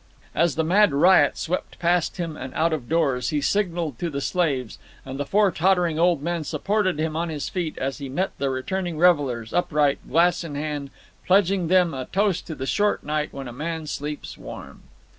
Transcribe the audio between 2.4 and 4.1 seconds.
out of doors, he signalled to